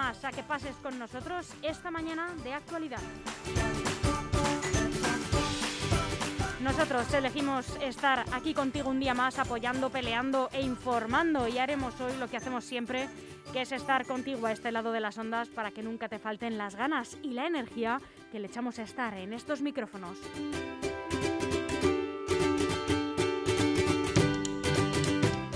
[0.00, 3.00] además a que pases con nosotros esta mañana de actualidad.
[6.62, 12.16] Nosotros elegimos estar aquí contigo un día más apoyando, peleando e informando y haremos hoy
[12.18, 13.08] lo que hacemos siempre,
[13.52, 16.58] que es estar contigo a este lado de las ondas para que nunca te falten
[16.58, 20.16] las ganas y la energía que le echamos a estar en estos micrófonos.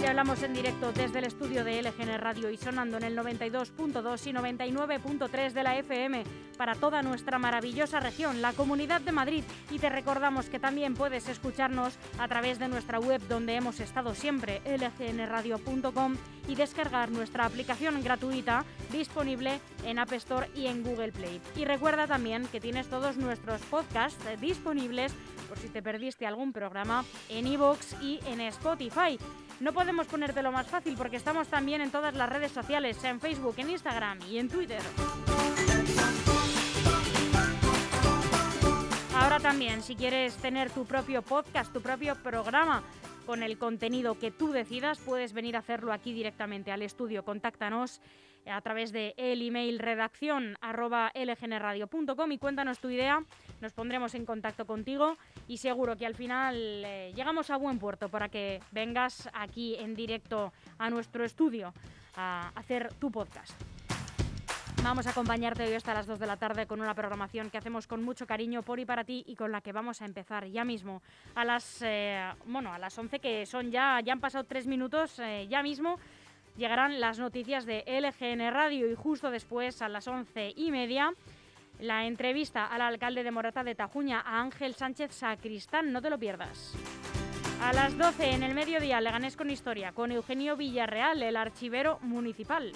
[0.06, 4.32] Hablamos en directo desde el estudio de LGN Radio y sonando en el 92.2 y
[4.32, 6.24] 99.3 de la FM
[6.58, 9.44] para toda nuestra maravillosa región, la Comunidad de Madrid.
[9.70, 14.14] Y te recordamos que también puedes escucharnos a través de nuestra web donde hemos estado
[14.14, 16.16] siempre, lgnradio.com,
[16.48, 21.40] y descargar nuestra aplicación gratuita disponible en App Store y en Google Play.
[21.56, 25.12] Y recuerda también que tienes todos nuestros podcasts disponibles
[25.48, 29.18] por si te perdiste algún programa en iVoox y en Spotify.
[29.60, 33.54] No podemos ponértelo más fácil porque estamos también en todas las redes sociales, en Facebook,
[33.58, 34.80] en Instagram y en Twitter.
[39.16, 42.82] Ahora también, si quieres tener tu propio podcast, tu propio programa
[43.26, 47.24] con el contenido que tú decidas, puedes venir a hacerlo aquí directamente al estudio.
[47.24, 48.00] Contáctanos
[48.46, 53.24] a través de el email redacción arroba lgnradio.com y cuéntanos tu idea.
[53.60, 55.16] Nos pondremos en contacto contigo
[55.48, 59.94] y seguro que al final eh, llegamos a buen puerto para que vengas aquí en
[59.94, 61.72] directo a nuestro estudio
[62.16, 63.52] a hacer tu podcast.
[64.84, 67.86] Vamos a acompañarte hoy hasta las 2 de la tarde con una programación que hacemos
[67.86, 70.62] con mucho cariño por y para ti y con la que vamos a empezar ya
[70.62, 71.00] mismo
[71.34, 75.18] a las eh, bueno a las 11 que son ya ya han pasado tres minutos
[75.20, 75.98] eh, ya mismo
[76.58, 81.14] llegarán las noticias de LGN Radio y justo después a las once y media
[81.80, 86.18] la entrevista al alcalde de Morata de Tajuña, a Ángel Sánchez Sacristán, no te lo
[86.18, 86.74] pierdas.
[87.60, 92.72] A las 12 en el mediodía, Leganés con Historia, con Eugenio Villarreal, el archivero municipal.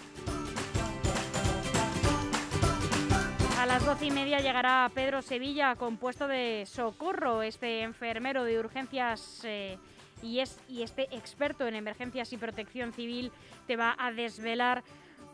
[3.58, 9.40] A las doce y media llegará Pedro Sevilla, compuesto de socorro, este enfermero de urgencias
[9.42, 9.78] eh,
[10.22, 13.32] y, es, y este experto en emergencias y protección civil
[13.66, 14.84] te va a desvelar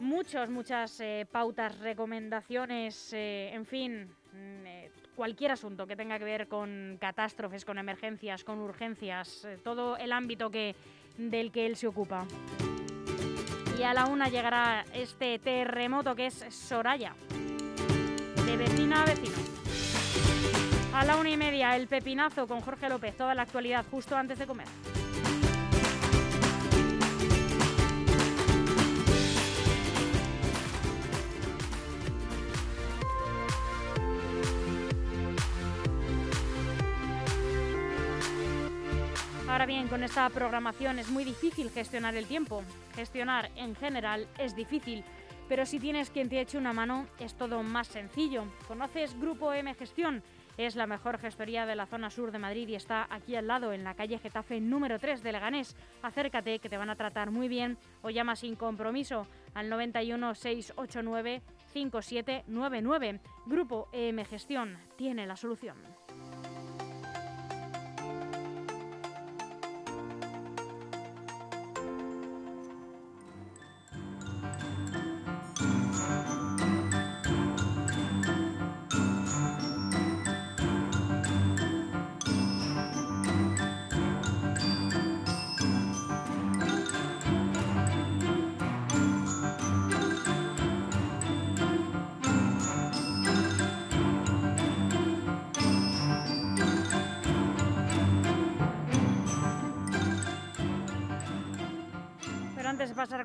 [0.00, 6.24] muchas, muchas eh, pautas, recomendaciones, eh, en fin, mm, eh, cualquier asunto que tenga que
[6.24, 10.74] ver con catástrofes, con emergencias, con urgencias, todo el ámbito que,
[11.16, 12.26] del que él se ocupa.
[13.78, 17.14] Y a la una llegará este terremoto que es Soraya,
[18.46, 19.36] de vecina a vecino.
[20.94, 24.38] A la una y media, el pepinazo con Jorge López, toda la actualidad justo antes
[24.38, 24.68] de comer.
[39.64, 42.62] Ahora bien, con esta programación es muy difícil gestionar el tiempo.
[42.94, 45.02] Gestionar en general es difícil,
[45.48, 48.44] pero si tienes quien te eche una mano es todo más sencillo.
[48.68, 50.22] ¿Conoces Grupo M Gestión?
[50.58, 53.72] Es la mejor gestoría de la zona sur de Madrid y está aquí al lado,
[53.72, 55.74] en la calle Getafe número 3 de Leganés.
[56.02, 61.40] Acércate, que te van a tratar muy bien o llama sin compromiso al 91 689
[61.72, 63.20] 5799.
[63.46, 66.03] Grupo EM Gestión tiene la solución.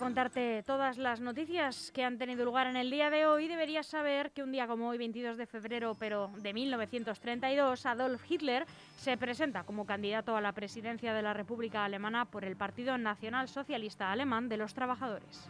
[0.10, 4.32] Contarte todas las noticias que han tenido lugar en el día de hoy, deberías saber
[4.32, 8.66] que un día como hoy, 22 de febrero, pero de 1932, Adolf Hitler
[8.98, 13.48] se presenta como candidato a la presidencia de la República Alemana por el Partido Nacional
[13.50, 15.48] Socialista Alemán de los Trabajadores.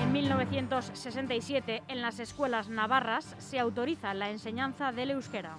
[0.00, 5.56] En 1967, en las escuelas navarras se autoriza la enseñanza del euskera.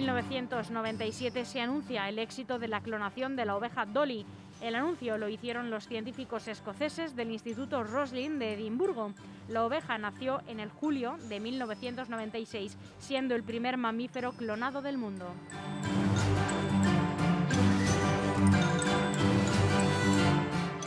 [0.00, 4.24] 1997 se anuncia el éxito de la clonación de la oveja Dolly.
[4.62, 9.12] El anuncio lo hicieron los científicos escoceses del Instituto Roslin de Edimburgo.
[9.48, 15.26] La oveja nació en el julio de 1996, siendo el primer mamífero clonado del mundo.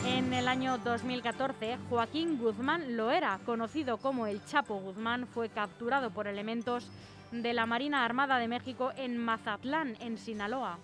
[0.04, 6.26] En el año 2014, Joaquín Guzmán Loera, conocido como el Chapo Guzmán, fue capturado por
[6.26, 6.90] elementos
[7.42, 10.78] de la Marina Armada de México en Mazatlán, en Sinaloa.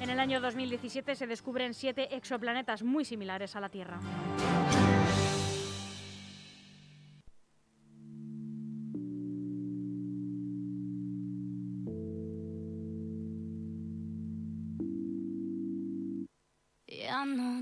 [0.00, 4.00] En el año 2017 se descubren siete exoplanetas muy similares a la Tierra.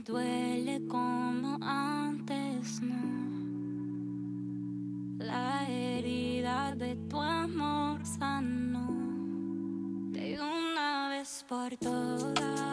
[0.05, 3.21] Duele como antes, no.
[5.19, 8.89] La herida de tu amor sanó
[10.13, 12.70] de una vez por todas.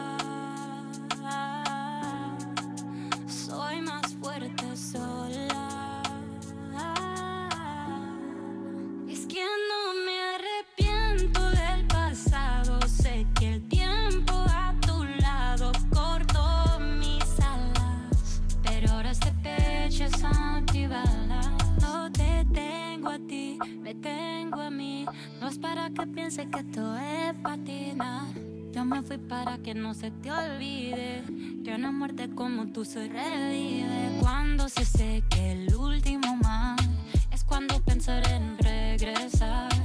[26.18, 28.26] Pienses que esto es patina.
[28.72, 31.22] Yo me fui para que no se te olvide
[31.64, 34.18] que una muerte como tú se revive.
[34.18, 36.76] Cuando se seque el último mar,
[37.30, 39.77] es cuando pensaré en regresar.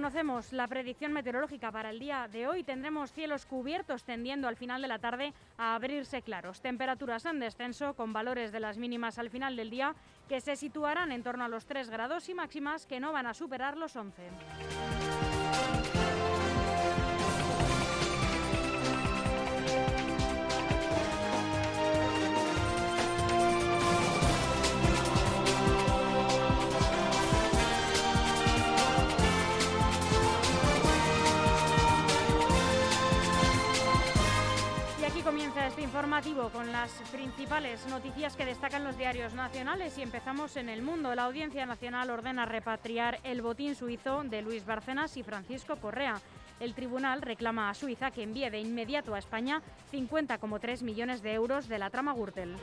[0.00, 2.64] Conocemos la predicción meteorológica para el día de hoy.
[2.64, 6.62] Tendremos cielos cubiertos tendiendo al final de la tarde a abrirse claros.
[6.62, 9.94] Temperaturas en descenso con valores de las mínimas al final del día
[10.26, 13.34] que se situarán en torno a los 3 grados y máximas que no van a
[13.34, 14.22] superar los 11.
[35.70, 40.82] Este informativo con las principales noticias que destacan los diarios nacionales y empezamos en el
[40.82, 41.14] mundo.
[41.14, 46.20] La Audiencia Nacional ordena repatriar el botín suizo de Luis Bárcenas y Francisco Correa.
[46.58, 49.62] El tribunal reclama a Suiza que envíe de inmediato a España
[49.92, 52.56] 50,3 millones de euros de la trama Gürtel.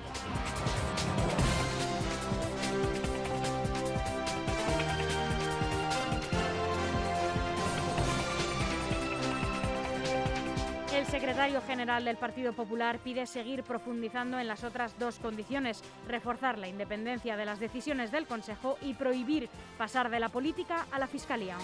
[11.07, 16.67] Secretario general del Partido Popular pide seguir profundizando en las otras dos condiciones, reforzar la
[16.67, 21.55] independencia de las decisiones del Consejo y prohibir pasar de la política a la Fiscalía.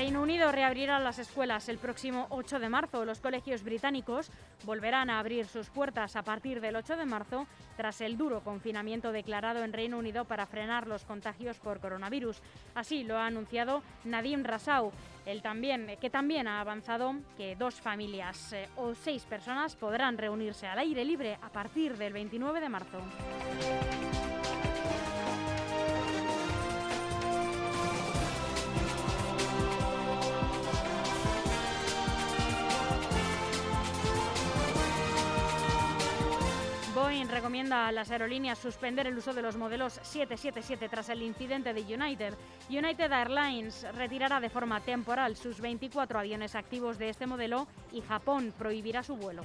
[0.00, 3.04] Reino Unido reabrirá las escuelas el próximo 8 de marzo.
[3.04, 4.30] Los colegios británicos
[4.64, 9.12] volverán a abrir sus puertas a partir del 8 de marzo tras el duro confinamiento
[9.12, 12.40] declarado en Reino Unido para frenar los contagios por coronavirus.
[12.74, 14.90] Así lo ha anunciado Nadim Rassau,
[15.26, 20.66] el también, que también ha avanzado que dos familias eh, o seis personas podrán reunirse
[20.66, 23.02] al aire libre a partir del 29 de marzo.
[37.28, 41.82] Recomienda a las aerolíneas suspender el uso de los modelos 777 tras el incidente de
[41.82, 42.34] United.
[42.68, 48.54] United Airlines retirará de forma temporal sus 24 aviones activos de este modelo y Japón
[48.56, 49.42] prohibirá su vuelo.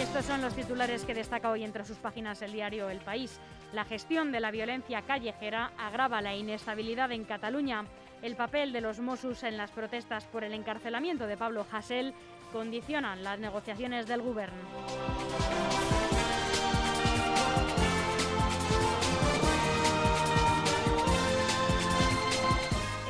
[0.00, 3.38] Estos son los titulares que destaca hoy entre sus páginas el diario El País.
[3.72, 7.84] La gestión de la violencia callejera agrava la inestabilidad en Cataluña.
[8.20, 12.14] El papel de los Mossos en las protestas por el encarcelamiento de Pablo Hasél
[12.52, 14.58] condicionan las negociaciones del Gobierno.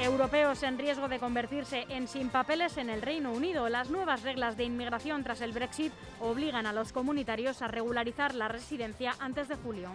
[0.02, 3.68] Europeos en riesgo de convertirse en sin papeles en el Reino Unido.
[3.68, 8.48] Las nuevas reglas de inmigración tras el Brexit obligan a los comunitarios a regularizar la
[8.48, 9.90] residencia antes de julio.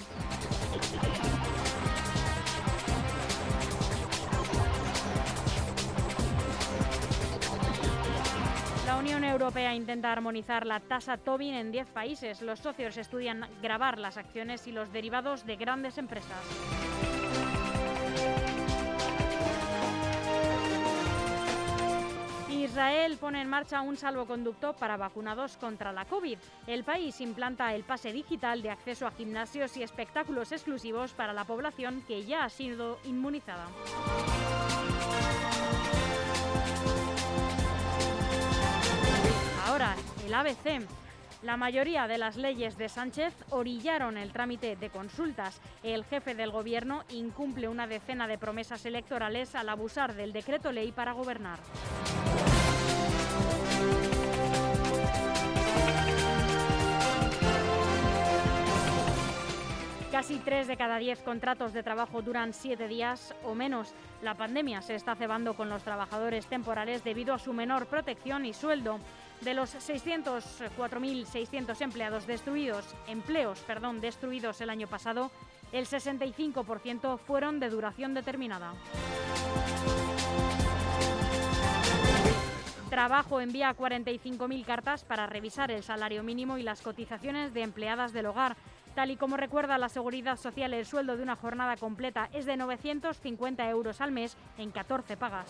[9.03, 12.41] Unión Europea intenta armonizar la tasa Tobin en 10 países.
[12.41, 16.39] Los socios estudian grabar las acciones y los derivados de grandes empresas.
[22.49, 26.37] Israel pone en marcha un salvoconducto para vacunados contra la COVID.
[26.65, 31.43] El país implanta el pase digital de acceso a gimnasios y espectáculos exclusivos para la
[31.43, 33.67] población que ya ha sido inmunizada.
[39.73, 40.87] Ahora, el ABC.
[41.41, 45.59] La mayoría de las leyes de Sánchez orillaron el trámite de consultas.
[45.81, 50.91] El jefe del gobierno incumple una decena de promesas electorales al abusar del decreto ley
[50.91, 51.57] para gobernar.
[60.11, 63.95] Casi tres de cada diez contratos de trabajo duran siete días o menos.
[64.21, 68.53] La pandemia se está cebando con los trabajadores temporales debido a su menor protección y
[68.53, 68.99] sueldo.
[69.43, 75.31] De los 604.600 empleados destruidos, empleos perdón, destruidos el año pasado,
[75.73, 78.71] el 65% fueron de duración determinada.
[82.89, 88.27] Trabajo envía 45.000 cartas para revisar el salario mínimo y las cotizaciones de empleadas del
[88.27, 88.55] hogar.
[88.95, 92.55] Tal y como recuerda la Seguridad Social, el sueldo de una jornada completa es de
[92.55, 95.47] 950 euros al mes en 14 pagas.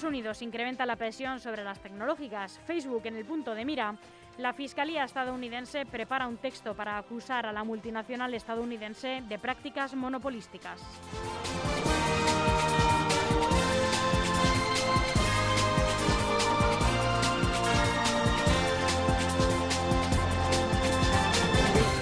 [0.00, 2.58] Estados Unidos incrementa la presión sobre las tecnológicas.
[2.66, 3.96] Facebook en el punto de mira.
[4.38, 10.80] La Fiscalía estadounidense prepara un texto para acusar a la multinacional estadounidense de prácticas monopolísticas.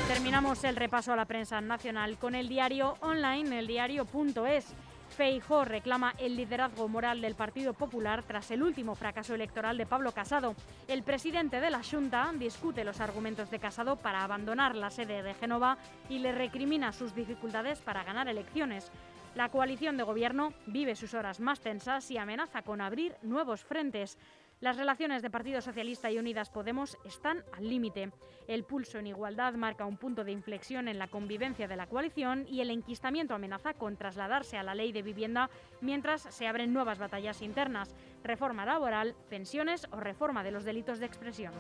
[0.07, 4.77] Terminamos el repaso a la prensa nacional con el diario online, el diario.es.
[5.19, 10.13] Feijó reclama el liderazgo moral del Partido Popular tras el último fracaso electoral de Pablo
[10.13, 10.55] Casado.
[10.87, 15.35] El presidente de la Junta discute los argumentos de Casado para abandonar la sede de
[15.35, 15.77] Génova
[16.09, 18.93] y le recrimina sus dificultades para ganar elecciones.
[19.35, 24.19] La coalición de gobierno vive sus horas más tensas y amenaza con abrir nuevos frentes.
[24.61, 28.11] Las relaciones de Partido Socialista y Unidas Podemos están al límite.
[28.49, 32.45] El pulso en igualdad marca un punto de inflexión en la convivencia de la coalición
[32.49, 35.49] y el enquistamiento amenaza con trasladarse a la ley de vivienda
[35.81, 41.07] mientras se abren nuevas batallas internas, reforma laboral, pensiones o reforma de los delitos de
[41.07, 41.53] expresión.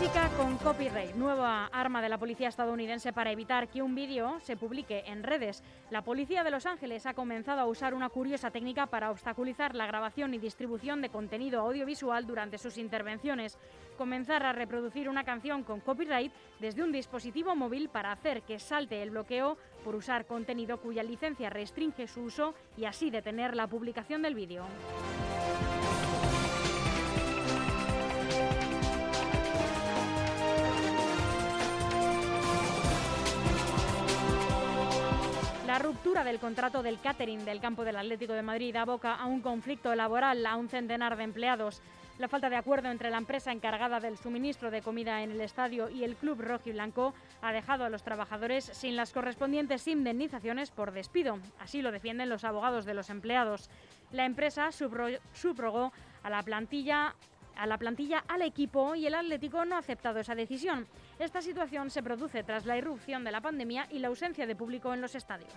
[0.00, 4.56] Música con copyright, nueva arma de la policía estadounidense para evitar que un vídeo se
[4.56, 5.62] publique en redes.
[5.90, 9.86] La policía de Los Ángeles ha comenzado a usar una curiosa técnica para obstaculizar la
[9.86, 13.58] grabación y distribución de contenido audiovisual durante sus intervenciones.
[13.98, 19.02] Comenzar a reproducir una canción con copyright desde un dispositivo móvil para hacer que salte
[19.02, 24.22] el bloqueo por usar contenido cuya licencia restringe su uso y así detener la publicación
[24.22, 24.64] del vídeo.
[35.80, 39.94] Ruptura del contrato del catering del campo del Atlético de Madrid aboca a un conflicto
[39.94, 41.80] laboral a un centenar de empleados.
[42.18, 45.88] La falta de acuerdo entre la empresa encargada del suministro de comida en el estadio
[45.88, 51.38] y el club rojiblanco ha dejado a los trabajadores sin las correspondientes indemnizaciones por despido.
[51.58, 53.70] Así lo defienden los abogados de los empleados.
[54.12, 57.14] La empresa subrogó a la plantilla
[57.56, 60.86] a la plantilla al equipo y el Atlético no ha aceptado esa decisión.
[61.18, 64.94] Esta situación se produce tras la irrupción de la pandemia y la ausencia de público
[64.94, 65.50] en los estadios.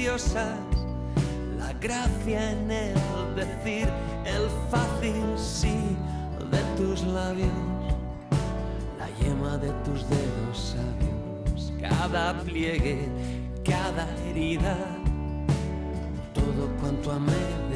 [0.00, 2.94] La gracia en el
[3.36, 3.86] decir,
[4.24, 5.76] el fácil sí
[6.50, 7.50] de tus labios,
[8.98, 13.10] la yema de tus dedos sabios, cada pliegue,
[13.62, 14.74] cada herida,
[16.32, 17.69] todo cuanto amé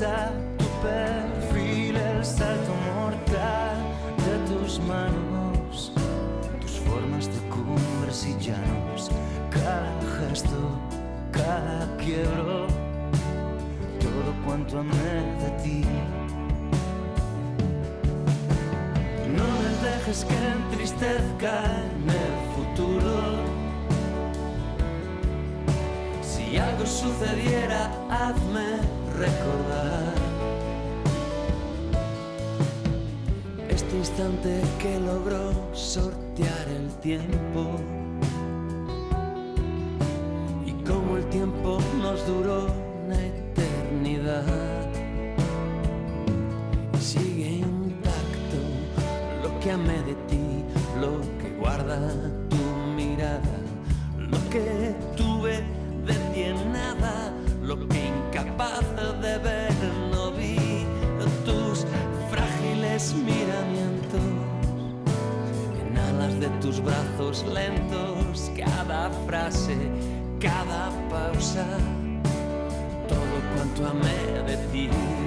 [0.00, 3.76] tu perfil, el salto mortal
[4.24, 5.92] de tus manos,
[6.58, 9.10] tus formas de cumbres y llanos,
[9.50, 10.56] cada gesto,
[11.30, 12.66] cada quiebro,
[14.00, 15.84] todo cuanto amé de ti.
[19.36, 23.20] No me dejes que entristezca en el futuro.
[26.22, 30.14] Si algo sucediera, hazme recordar
[33.68, 37.76] este instante que logró sortear el tiempo.
[40.64, 42.68] Y como el tiempo nos duró
[43.04, 44.88] una eternidad.
[46.98, 48.60] Sigue intacto
[49.42, 50.64] lo que amé de ti,
[50.98, 52.39] lo que guarda
[67.38, 69.76] lentos, cada frase,
[70.40, 71.64] cada pausa,
[73.08, 75.19] todo cuanto amé de ti.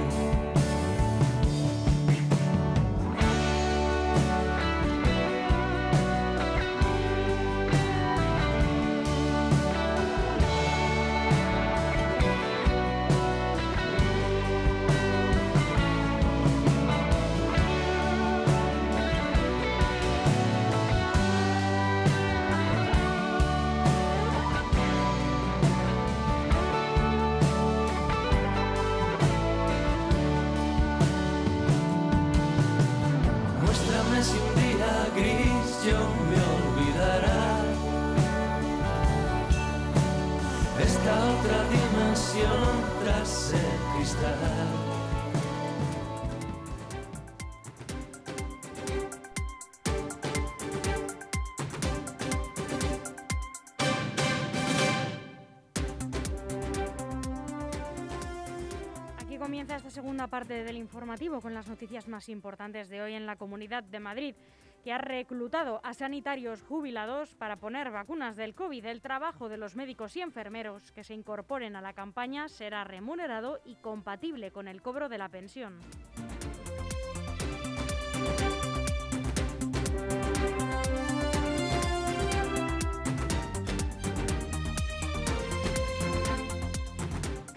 [59.44, 63.36] Comienza esta segunda parte del informativo con las noticias más importantes de hoy en la
[63.36, 64.36] Comunidad de Madrid,
[64.84, 68.86] que ha reclutado a sanitarios jubilados para poner vacunas del COVID.
[68.86, 73.62] El trabajo de los médicos y enfermeros que se incorporen a la campaña será remunerado
[73.66, 75.80] y compatible con el cobro de la pensión.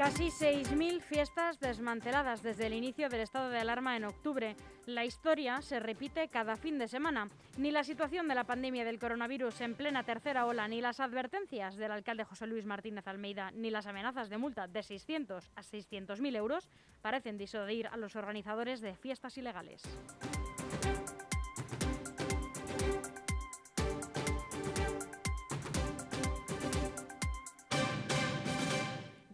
[0.07, 4.55] Casi 6.000 fiestas desmanteladas desde el inicio del estado de alarma en octubre.
[4.87, 7.27] La historia se repite cada fin de semana.
[7.57, 11.75] Ni la situación de la pandemia del coronavirus en plena tercera ola, ni las advertencias
[11.75, 16.37] del alcalde José Luis Martínez Almeida, ni las amenazas de multa de 600 a 600.000
[16.37, 16.69] euros
[17.03, 19.83] parecen disuadir a los organizadores de fiestas ilegales.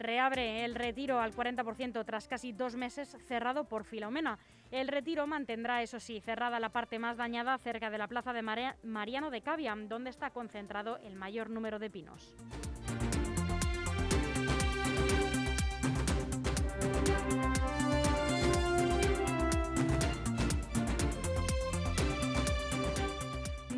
[0.03, 4.37] Reabre el retiro al 40% tras casi dos meses cerrado por Filomena.
[4.73, 8.43] El retiro mantendrá, eso sí, cerrada la parte más dañada cerca de la plaza de
[8.83, 12.35] Mariano de Cavia, donde está concentrado el mayor número de pinos.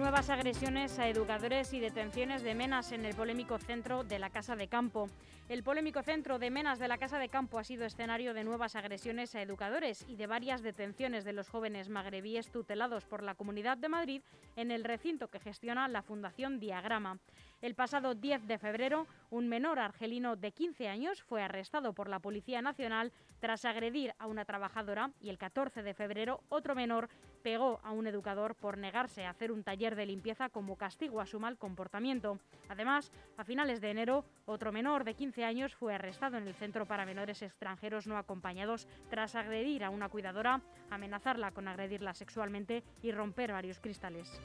[0.04, 4.54] Nuevas agresiones a educadores y detenciones de menas en el polémico centro de la Casa
[4.54, 5.08] de Campo.
[5.48, 8.76] El polémico centro de menas de la Casa de Campo ha sido escenario de nuevas
[8.76, 13.78] agresiones a educadores y de varias detenciones de los jóvenes magrebíes tutelados por la Comunidad
[13.78, 14.22] de Madrid
[14.56, 17.18] en el recinto que gestiona la Fundación Diagrama.
[17.62, 22.20] El pasado 10 de febrero, un menor argelino de 15 años fue arrestado por la
[22.20, 23.10] Policía Nacional
[23.44, 27.10] tras agredir a una trabajadora y el 14 de febrero otro menor
[27.42, 31.26] pegó a un educador por negarse a hacer un taller de limpieza como castigo a
[31.26, 32.38] su mal comportamiento.
[32.70, 36.86] Además, a finales de enero, otro menor de 15 años fue arrestado en el Centro
[36.86, 43.12] para Menores Extranjeros No Acompañados tras agredir a una cuidadora, amenazarla con agredirla sexualmente y
[43.12, 44.40] romper varios cristales.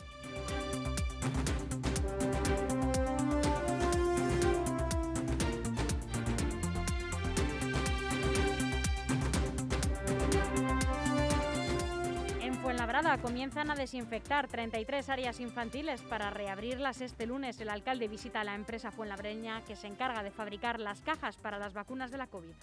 [13.21, 17.60] Comienzan a desinfectar 33 áreas infantiles para reabrirlas este lunes.
[17.62, 21.60] El alcalde visita a la empresa fuenlabreña que se encarga de fabricar las cajas para
[21.60, 22.56] las vacunas de la COVID.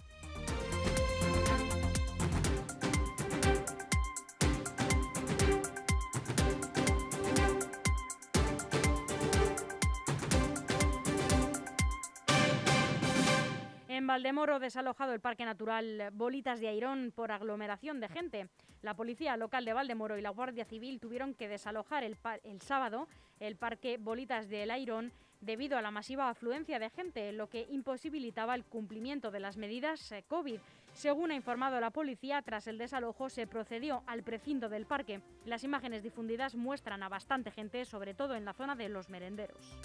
[14.06, 18.48] En Valdemoro, desalojado el Parque Natural Bolitas de Airón por aglomeración de gente.
[18.80, 22.16] La Policía Local de Valdemoro y la Guardia Civil tuvieron que desalojar el,
[22.60, 23.08] sábado
[23.40, 28.54] el Parque Bolitas del Airón debido a la masiva afluencia de gente, lo que imposibilitaba
[28.54, 30.60] el cumplimiento de las medidas eh, COVID.
[30.92, 35.20] Según ha informado la policía, tras el desalojo se procedió al precinto del parque.
[35.44, 39.76] Las imágenes difundidas muestran a bastante gente, sobre todo en la zona de los merenderos.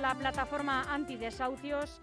[0.00, 2.00] La plataforma antidesahucios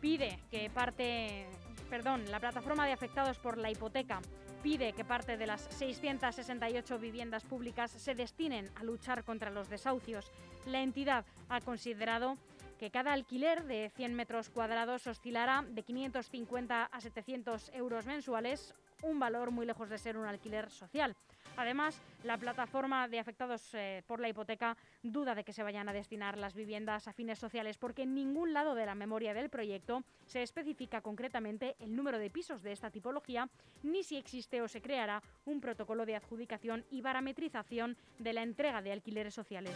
[0.00, 1.46] pide que parte,
[1.88, 4.20] perdón, la plataforma de afectados por la hipoteca
[4.62, 10.30] pide que parte de las 668 viviendas públicas se destinen a luchar contra los desahucios.
[10.66, 12.38] La entidad ha considerado
[12.78, 19.18] que cada alquiler de 100 metros cuadrados oscilará de 550 a 700 euros mensuales, un
[19.18, 21.16] valor muy lejos de ser un alquiler social.
[21.56, 25.92] Además, la plataforma de afectados eh, por la hipoteca duda de que se vayan a
[25.92, 30.02] destinar las viviendas a fines sociales porque en ningún lado de la memoria del proyecto
[30.26, 33.48] se especifica concretamente el número de pisos de esta tipología
[33.82, 38.82] ni si existe o se creará un protocolo de adjudicación y parametrización de la entrega
[38.82, 39.74] de alquileres sociales.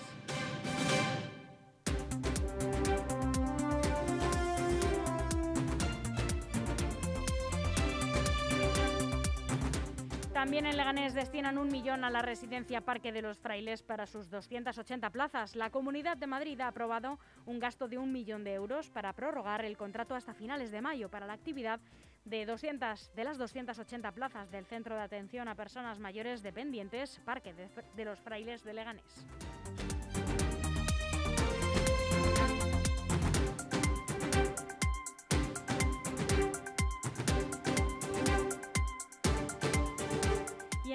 [10.38, 14.30] También en Leganés destinan un millón a la residencia Parque de los Frailes para sus
[14.30, 15.56] 280 plazas.
[15.56, 19.64] La Comunidad de Madrid ha aprobado un gasto de un millón de euros para prorrogar
[19.64, 21.80] el contrato hasta finales de mayo para la actividad
[22.24, 27.52] de, 200, de las 280 plazas del Centro de Atención a Personas Mayores Dependientes Parque
[27.96, 29.26] de los Frailes de Leganés.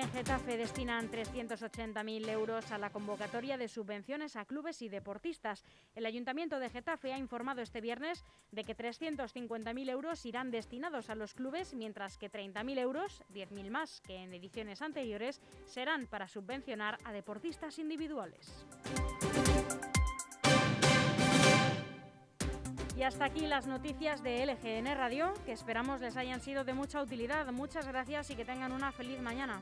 [0.03, 5.63] En Getafe destinan 380.000 euros a la convocatoria de subvenciones a clubes y deportistas.
[5.95, 11.15] El Ayuntamiento de Getafe ha informado este viernes de que 350.000 euros irán destinados a
[11.15, 16.97] los clubes, mientras que 30.000 euros, 10.000 más que en ediciones anteriores, serán para subvencionar
[17.05, 18.65] a deportistas individuales.
[22.97, 27.01] Y hasta aquí las noticias de LGN Radio, que esperamos les hayan sido de mucha
[27.01, 27.51] utilidad.
[27.51, 29.61] Muchas gracias y que tengan una feliz mañana.